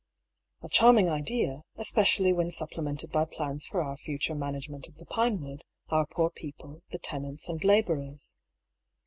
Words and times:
A 0.63 0.67
charming 0.67 1.11
idea, 1.11 1.61
especially 1.77 2.33
when 2.33 2.49
supplemented 2.49 3.11
by 3.11 3.23
plans 3.23 3.67
for 3.67 3.83
our 3.83 3.95
future 3.97 4.33
management 4.33 4.87
of 4.87 4.95
the 4.95 5.05
Pinewood, 5.05 5.63
our 5.89 6.07
poor 6.07 6.31
people, 6.31 6.81
the 6.89 6.97
tenants 6.97 7.47
and 7.47 7.63
labour 7.63 8.01
ers. 8.15 8.35